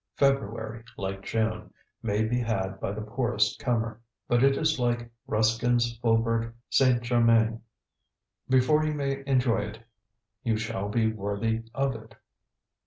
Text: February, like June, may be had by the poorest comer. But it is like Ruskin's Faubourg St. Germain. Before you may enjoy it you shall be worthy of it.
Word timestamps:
February, 0.17 0.83
like 0.97 1.21
June, 1.21 1.71
may 2.01 2.23
be 2.23 2.39
had 2.39 2.79
by 2.79 2.91
the 2.91 3.03
poorest 3.03 3.59
comer. 3.59 4.01
But 4.27 4.41
it 4.41 4.57
is 4.57 4.79
like 4.79 5.11
Ruskin's 5.27 5.95
Faubourg 5.99 6.55
St. 6.71 7.03
Germain. 7.03 7.61
Before 8.49 8.83
you 8.83 8.95
may 8.95 9.21
enjoy 9.27 9.59
it 9.59 9.83
you 10.41 10.57
shall 10.57 10.89
be 10.89 11.11
worthy 11.11 11.65
of 11.75 11.93
it. 11.95 12.15